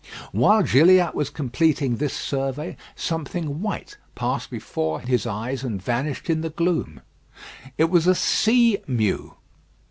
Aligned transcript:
While 0.31 0.63
Gilliatt 0.63 1.13
was 1.13 1.29
completing 1.29 1.97
this 1.97 2.15
survey, 2.15 2.75
something 2.95 3.61
white 3.61 3.97
passed 4.15 4.49
before 4.49 4.99
his 4.99 5.27
eyes 5.27 5.63
and 5.63 5.79
vanished 5.79 6.27
in 6.27 6.41
the 6.41 6.49
gloom. 6.49 7.01
It 7.77 7.91
was 7.91 8.07
a 8.07 8.15
sea 8.15 8.79
mew. 8.87 9.35